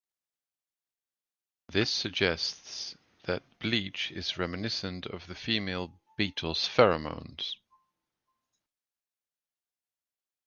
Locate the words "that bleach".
3.25-4.09